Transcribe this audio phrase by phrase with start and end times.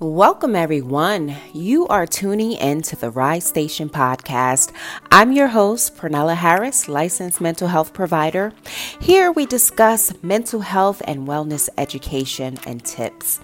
[0.00, 1.36] Welcome, everyone.
[1.54, 4.72] You are tuning in to the Rise Station podcast.
[5.12, 8.52] I'm your host, Pernella Harris, licensed mental health provider.
[9.00, 13.38] Here we discuss mental health and wellness education and tips.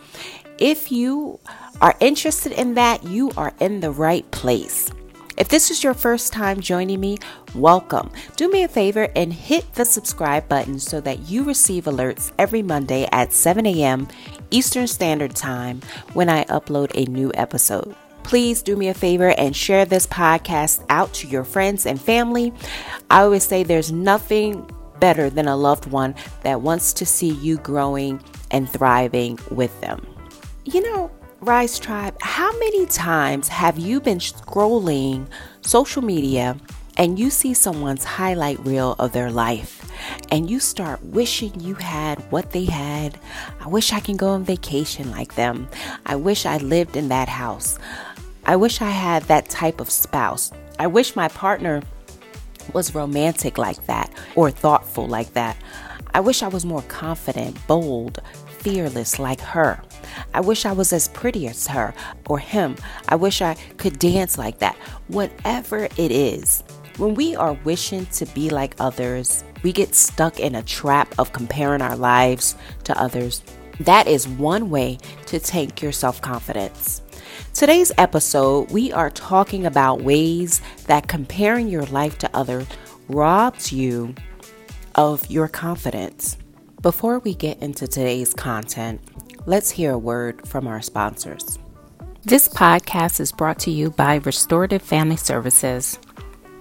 [0.58, 1.38] If you
[1.80, 4.90] are interested in that, you are in the right place.
[5.40, 7.16] If this is your first time joining me,
[7.54, 8.10] welcome.
[8.36, 12.60] Do me a favor and hit the subscribe button so that you receive alerts every
[12.60, 14.06] Monday at 7 a.m.
[14.50, 15.80] Eastern Standard Time
[16.12, 17.96] when I upload a new episode.
[18.22, 22.52] Please do me a favor and share this podcast out to your friends and family.
[23.08, 27.56] I always say there's nothing better than a loved one that wants to see you
[27.56, 30.06] growing and thriving with them.
[30.66, 31.10] You know,
[31.42, 35.26] Rise Tribe, how many times have you been scrolling
[35.62, 36.58] social media
[36.98, 39.90] and you see someone's highlight reel of their life
[40.30, 43.18] and you start wishing you had what they had?
[43.58, 45.66] I wish I can go on vacation like them.
[46.04, 47.78] I wish I lived in that house.
[48.44, 50.52] I wish I had that type of spouse.
[50.78, 51.82] I wish my partner
[52.74, 55.56] was romantic like that or thoughtful like that.
[56.12, 58.20] I wish I was more confident, bold,
[58.58, 59.82] fearless like her.
[60.34, 61.94] I wish I was as pretty as her
[62.28, 62.76] or him.
[63.08, 64.76] I wish I could dance like that.
[65.08, 66.62] Whatever it is,
[66.98, 71.32] when we are wishing to be like others, we get stuck in a trap of
[71.32, 73.42] comparing our lives to others.
[73.80, 77.02] That is one way to tank your self confidence.
[77.54, 82.66] Today's episode, we are talking about ways that comparing your life to others
[83.08, 84.14] robs you
[84.94, 86.36] of your confidence.
[86.82, 89.00] Before we get into today's content,
[89.46, 91.58] let's hear a word from our sponsors.
[92.22, 95.98] This podcast is brought to you by Restorative Family Services.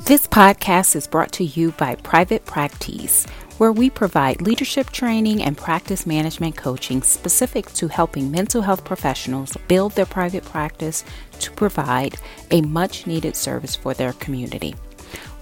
[0.04, 3.26] This podcast is brought to you by Private Practice,
[3.58, 9.56] where we provide leadership training and practice management coaching specific to helping mental health professionals
[9.68, 11.04] build their private practice
[11.38, 12.16] to provide
[12.50, 14.74] a much needed service for their community.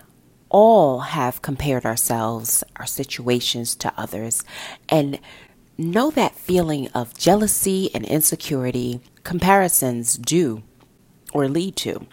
[0.51, 4.45] all have compared ourselves, our situations to others,
[4.89, 5.19] and
[5.79, 10.63] know that feeling of jealousy and insecurity comparisons do
[11.33, 12.07] or lead to.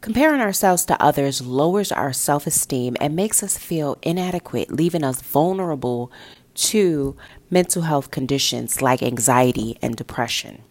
[0.00, 5.20] Comparing ourselves to others lowers our self esteem and makes us feel inadequate, leaving us
[5.22, 6.12] vulnerable
[6.54, 7.16] to
[7.50, 10.62] mental health conditions like anxiety and depression.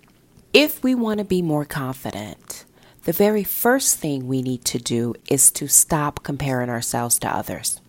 [0.54, 2.65] If we want to be more confident,
[3.06, 7.80] the very first thing we need to do is to stop comparing ourselves to others.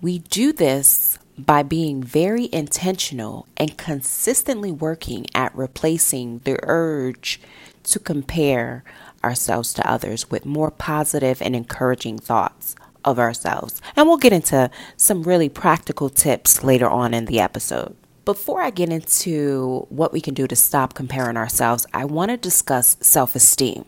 [0.00, 7.38] We do this by being very intentional and consistently working at replacing the urge
[7.84, 8.82] to compare
[9.22, 13.82] ourselves to others with more positive and encouraging thoughts of ourselves.
[13.94, 17.94] And we'll get into some really practical tips later on in the episode.
[18.24, 22.38] Before I get into what we can do to stop comparing ourselves, I want to
[22.38, 23.84] discuss self esteem.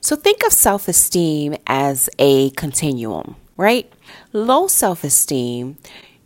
[0.00, 3.92] So think of self esteem as a continuum, right?
[4.32, 5.78] Low self esteem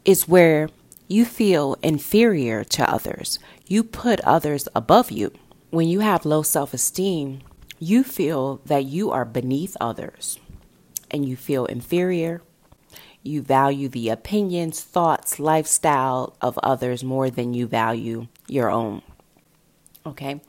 [0.05, 0.69] is where
[1.09, 3.39] you feel inferior to others.
[3.67, 5.33] You put others above you.
[5.71, 7.41] When you have low self esteem,
[7.79, 10.39] you feel that you are beneath others
[11.11, 12.43] and you feel inferior.
[13.23, 19.03] You value the opinions, thoughts, lifestyle of others more than you value your own.
[20.07, 20.41] Okay?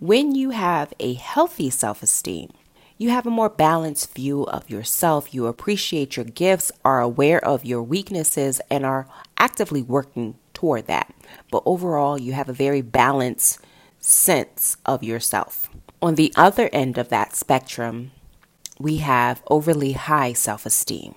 [0.00, 2.50] When you have a healthy self esteem,
[2.98, 5.32] you have a more balanced view of yourself.
[5.32, 9.06] You appreciate your gifts, are aware of your weaknesses, and are
[9.38, 11.14] actively working toward that.
[11.50, 13.60] But overall, you have a very balanced
[14.00, 15.70] sense of yourself.
[16.02, 18.10] On the other end of that spectrum,
[18.80, 21.14] we have overly high self esteem.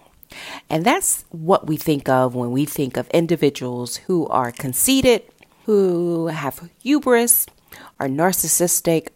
[0.69, 5.23] And that's what we think of when we think of individuals who are conceited,
[5.65, 7.47] who have hubris,
[7.99, 9.07] are narcissistic,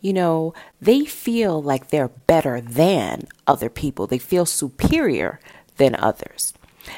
[0.00, 4.06] you know, they feel like they're better than other people.
[4.06, 5.40] They feel superior
[5.76, 6.54] than others.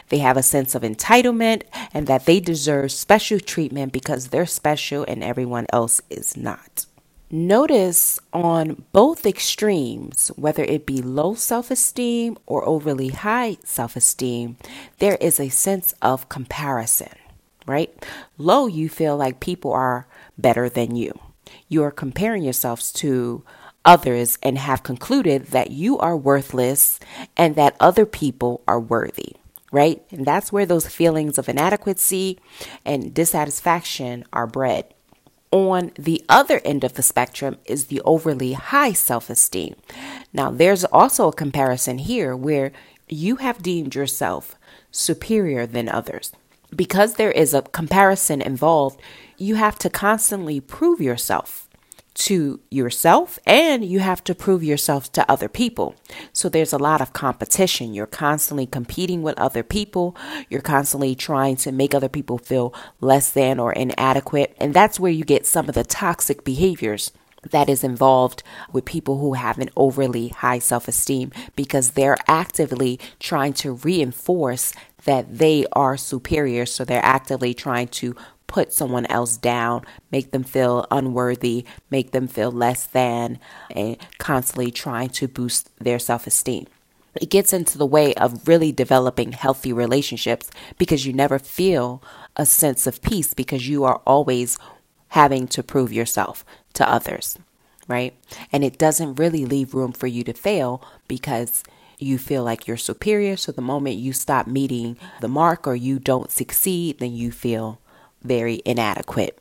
[0.09, 1.63] They have a sense of entitlement
[1.95, 6.87] and that they deserve special treatment because they're special and everyone else is not.
[7.29, 14.57] Notice on both extremes, whether it be low self esteem or overly high self esteem,
[14.99, 17.13] there is a sense of comparison,
[17.67, 17.93] right?
[18.39, 20.07] Low, you feel like people are
[20.39, 21.13] better than you.
[21.69, 23.45] you are comparing yourselves to
[23.85, 26.99] others and have concluded that you are worthless
[27.37, 29.35] and that other people are worthy,
[29.71, 30.03] right?
[30.11, 32.41] And that's where those feelings of inadequacy
[32.85, 34.93] and dissatisfaction are bred.
[35.53, 39.77] On the other end of the spectrum is the overly high self esteem.
[40.33, 42.73] Now, there's also a comparison here where
[43.09, 44.57] you have deemed yourself
[44.91, 46.33] superior than others.
[46.75, 49.01] Because there is a comparison involved,
[49.39, 51.67] you have to constantly prove yourself
[52.17, 55.95] to yourself and you have to prove yourself to other people.
[56.33, 57.93] So there's a lot of competition.
[57.93, 60.17] You're constantly competing with other people.
[60.49, 64.57] You're constantly trying to make other people feel less than or inadequate.
[64.59, 67.13] And that's where you get some of the toxic behaviors
[67.51, 68.43] that is involved
[68.73, 74.73] with people who have an overly high self esteem because they're actively trying to reinforce
[75.07, 76.67] that they are superior.
[76.67, 78.15] So they're actively trying to
[78.47, 79.83] put someone else down,
[80.13, 83.39] make them feel unworthy, make them feel less than,
[83.71, 86.67] and constantly trying to boost their self esteem.
[87.21, 92.03] It gets into the way of really developing healthy relationships because you never feel
[92.37, 94.59] a sense of peace because you are always
[95.09, 96.45] having to prove yourself
[96.75, 97.39] to others,
[97.89, 98.15] right?
[98.53, 101.63] And it doesn't really leave room for you to fail because
[101.99, 103.37] you feel like you're superior.
[103.37, 107.81] So the moment you stop meeting the mark or you don't succeed, then you feel
[108.23, 109.39] very inadequate.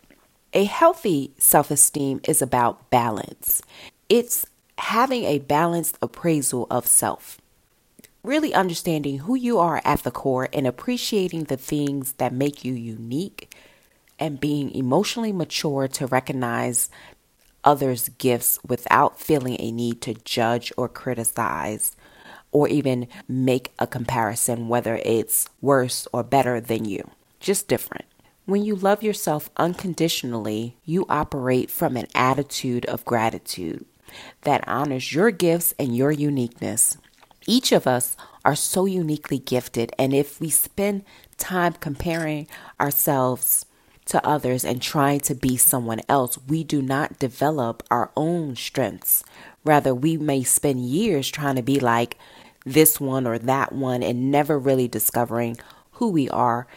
[0.53, 3.61] A healthy self esteem is about balance,
[4.07, 4.45] it's
[4.77, 7.39] having a balanced appraisal of self.
[8.23, 12.73] Really understanding who you are at the core and appreciating the things that make you
[12.73, 13.53] unique,
[14.17, 16.89] and being emotionally mature to recognize
[17.63, 21.95] others' gifts without feeling a need to judge or criticize
[22.55, 27.11] or even make a comparison whether it's worse or better than you.
[27.41, 28.05] Just different.
[28.45, 33.83] When you love yourself unconditionally, you operate from an attitude of gratitude
[34.43, 36.97] that honors your gifts and your uniqueness.
[37.45, 38.15] Each of us
[38.45, 41.03] are so uniquely gifted, and if we spend
[41.37, 42.47] time comparing
[42.79, 43.65] ourselves
[44.05, 49.25] to others and trying to be someone else, we do not develop our own strengths.
[49.65, 52.17] Rather, we may spend years trying to be like
[52.65, 55.57] this one or that one and never really discovering
[55.93, 56.67] who we are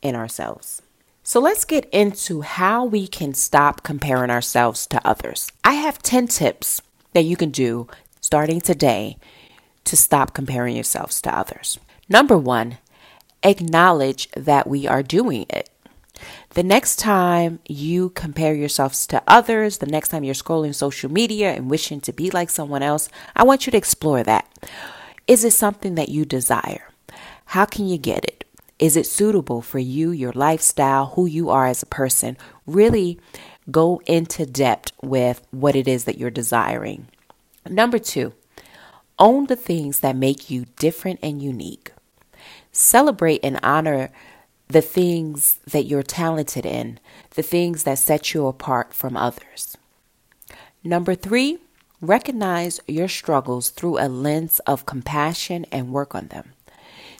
[0.00, 0.82] in ourselves.
[1.24, 5.50] So let's get into how we can stop comparing ourselves to others.
[5.62, 7.86] I have 10 tips that you can do
[8.20, 9.18] starting today
[9.84, 11.78] to stop comparing yourselves to others.
[12.08, 12.78] Number one,
[13.42, 15.68] acknowledge that we are doing it.
[16.50, 21.52] The next time you compare yourselves to others, the next time you're scrolling social media
[21.52, 24.46] and wishing to be like someone else, I want you to explore that.
[25.26, 26.88] Is it something that you desire?
[27.46, 28.44] How can you get it?
[28.78, 32.36] Is it suitable for you, your lifestyle, who you are as a person?
[32.66, 33.20] Really
[33.70, 37.06] go into depth with what it is that you're desiring.
[37.68, 38.32] Number two,
[39.18, 41.92] own the things that make you different and unique.
[42.72, 44.10] Celebrate and honor
[44.66, 46.98] the things that you're talented in,
[47.34, 49.76] the things that set you apart from others.
[50.82, 51.58] Number three,
[52.02, 56.52] recognize your struggles through a lens of compassion and work on them.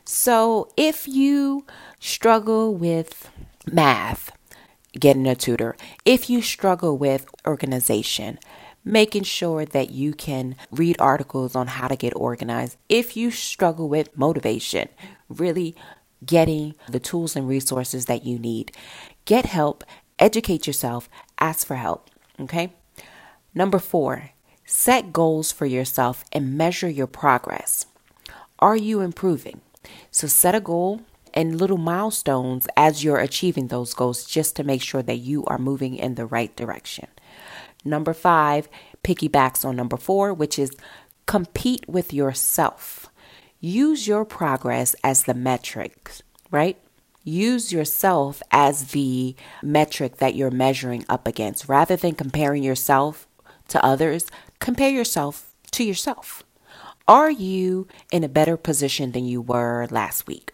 [0.04, 1.64] So if you
[2.00, 3.30] struggle with
[3.70, 4.32] math,
[4.98, 5.76] getting a tutor.
[6.04, 8.38] If you struggle with organization,
[8.84, 12.76] making sure that you can read articles on how to get organized.
[12.88, 14.88] If you struggle with motivation,
[15.28, 15.76] really
[16.26, 18.72] getting the tools and resources that you need.
[19.24, 19.84] Get help,
[20.18, 21.08] educate yourself,
[21.38, 22.10] ask for help.
[22.40, 22.72] Okay?
[23.54, 24.30] Number four,
[24.72, 27.86] set goals for yourself and measure your progress.
[28.58, 29.60] Are you improving?
[30.10, 31.02] So set a goal
[31.34, 35.58] and little milestones as you're achieving those goals just to make sure that you are
[35.58, 37.08] moving in the right direction.
[37.84, 38.68] Number five
[39.04, 40.70] piggybacks on number four, which is
[41.26, 43.08] compete with yourself.
[43.60, 46.10] Use your progress as the metric,
[46.50, 46.78] right?
[47.24, 51.68] Use yourself as the metric that you're measuring up against.
[51.68, 53.28] Rather than comparing yourself
[53.68, 54.26] to others,
[54.62, 56.44] compare yourself to yourself.
[57.08, 60.52] Are you in a better position than you were last week,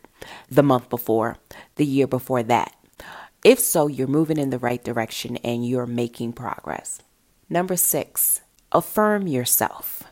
[0.51, 1.37] the month before,
[1.77, 2.75] the year before that?
[3.45, 7.01] If so, you're moving in the right direction and you're making progress.
[7.51, 8.41] Number six,
[8.73, 10.05] affirm yourself.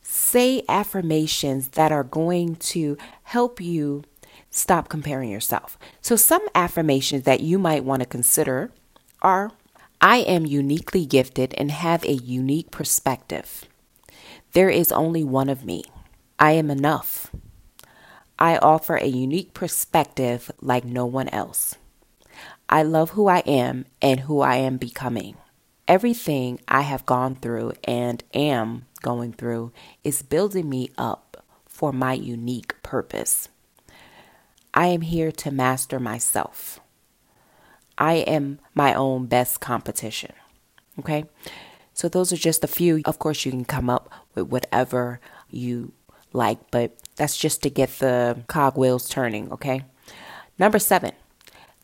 [0.00, 4.02] Say affirmations that are going to help you
[4.48, 5.78] stop comparing yourself.
[6.00, 8.72] So, some affirmations that you might want to consider
[9.20, 9.52] are
[10.00, 13.64] I am uniquely gifted and have a unique perspective.
[14.52, 15.84] There is only one of me.
[16.38, 17.30] I am enough.
[18.38, 21.76] I offer a unique perspective like no one else.
[22.68, 25.36] I love who I am and who I am becoming.
[25.88, 29.72] Everything I have gone through and am going through
[30.04, 33.48] is building me up for my unique purpose.
[34.74, 36.80] I am here to master myself.
[37.98, 40.32] I am my own best competition.
[40.98, 41.24] Okay?
[41.94, 43.00] So, those are just a few.
[43.04, 45.92] Of course, you can come up with whatever you
[46.32, 49.50] like, but that's just to get the cogwheels turning.
[49.50, 49.82] Okay?
[50.58, 51.12] Number seven,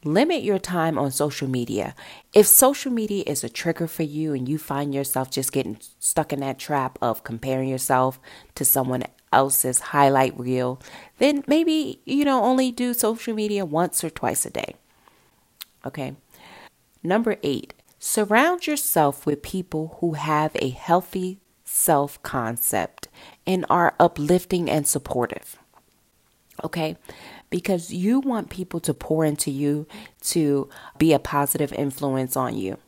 [0.04, 1.94] limit your time on social media.
[2.34, 6.32] If social media is a trigger for you and you find yourself just getting stuck
[6.32, 8.18] in that trap of comparing yourself
[8.54, 10.80] to someone else's highlight reel,
[11.18, 14.74] then maybe, you know, only do social media once or twice a day.
[15.86, 16.14] Okay.
[17.02, 23.08] Number eight, surround yourself with people who have a healthy self concept
[23.46, 25.56] and are uplifting and supportive.
[26.62, 26.96] Okay.
[27.50, 29.86] Because you want people to pour into you
[30.22, 32.78] to be a positive influence on you.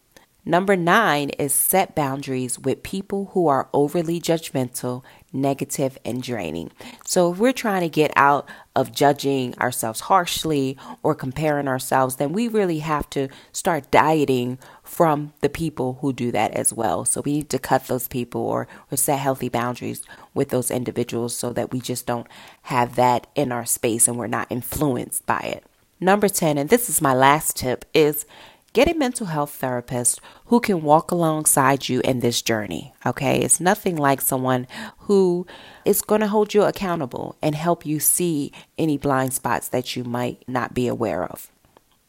[0.47, 6.71] Number nine is set boundaries with people who are overly judgmental, negative, and draining.
[7.07, 8.47] So, if we're trying to get out
[8.77, 15.33] of judging ourselves harshly or comparing ourselves, then we really have to start dieting from
[15.41, 17.07] the people who do that as well.
[17.07, 20.03] So, we need to cut those people or, or set healthy boundaries
[20.35, 22.27] with those individuals so that we just don't
[22.65, 25.65] have that in our space and we're not influenced by it.
[26.01, 28.27] Number 10, and this is my last tip, is
[28.75, 32.93] Get a mental health therapist who can walk alongside you in this journey.
[33.07, 33.41] Okay.
[33.41, 34.67] It's nothing like someone
[35.07, 35.47] who
[35.85, 40.03] is going to hold you accountable and help you see any blind spots that you
[40.03, 41.53] might not be aware of.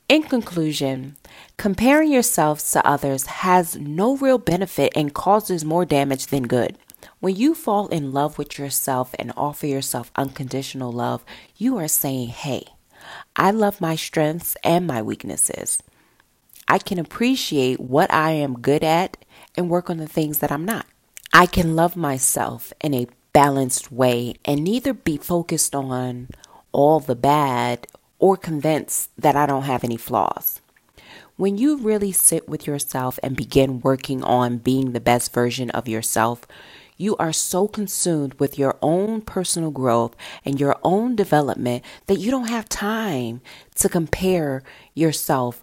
[0.10, 1.18] In conclusion,
[1.58, 6.80] comparing yourselves to others has no real benefit and causes more damage than good.
[7.20, 11.24] When you fall in love with yourself and offer yourself unconditional love,
[11.58, 12.64] you are saying, Hey,
[13.36, 15.78] I love my strengths and my weaknesses.
[16.68, 19.18] I can appreciate what I am good at
[19.56, 20.86] and work on the things that I'm not.
[21.32, 26.30] I can love myself in a balanced way and neither be focused on
[26.72, 27.88] all the bad
[28.20, 30.62] or convinced that I don't have any flaws.
[31.38, 35.88] When you really sit with yourself and begin working on being the best version of
[35.88, 36.48] yourself,
[36.98, 42.32] you are so consumed with your own personal growth and your own development that you
[42.32, 43.42] don't have time
[43.76, 45.62] to compare yourself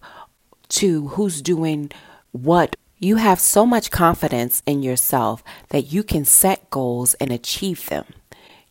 [0.73, 1.91] to who's doing
[2.33, 2.77] what.
[2.99, 8.05] You have so much confidence in yourself that you can set goals and achieve them.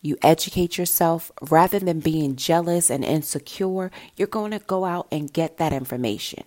[0.00, 5.32] You educate yourself rather than being jealous and insecure, you're going to go out and
[5.32, 6.42] get that information.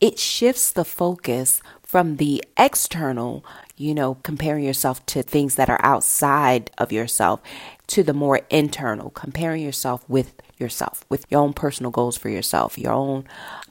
[0.00, 3.44] It shifts the focus from the external,
[3.76, 7.40] you know, comparing yourself to things that are outside of yourself,
[7.88, 12.78] to the more internal, comparing yourself with yourself, with your own personal goals for yourself,
[12.78, 13.24] your own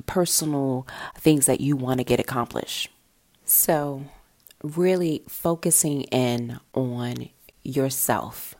[0.05, 0.87] personal
[1.17, 2.89] things that you want to get accomplished.
[3.45, 4.03] So,
[4.61, 7.29] really focusing in on
[7.63, 8.55] yourself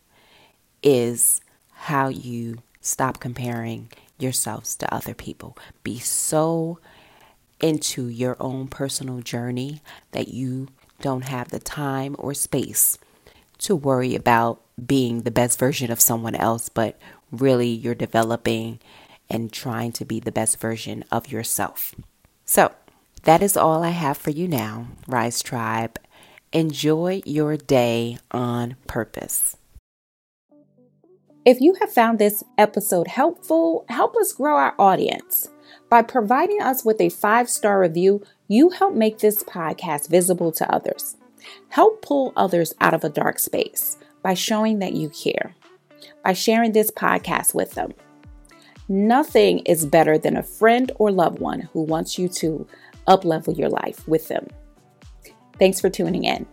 [0.82, 3.89] is how you stop comparing
[4.20, 5.58] yourselves to other people.
[5.84, 6.80] Be so
[7.62, 10.68] into your own personal journey that you
[11.01, 12.98] don't have the time or space
[13.60, 17.00] to worry about being the best version of someone else, but
[17.34, 18.80] really you're developing
[19.30, 21.96] and trying to be the best version of yourself.
[22.46, 22.72] So,
[23.24, 25.98] that is all I have for you now, Rise Tribe.
[26.52, 29.58] Enjoy your day on purpose.
[31.46, 35.50] If you have found this episode helpful, help us grow our audience.
[35.90, 40.74] By providing us with a five star review, you help make this podcast visible to
[40.74, 41.18] others.
[41.70, 45.56] Help pull others out of a dark space by showing that you care,
[46.24, 47.93] by sharing this podcast with them.
[48.89, 52.67] Nothing is better than a friend or loved one who wants you to
[53.07, 54.48] uplevel your life with them.
[55.60, 56.45] Thanks for tuning in.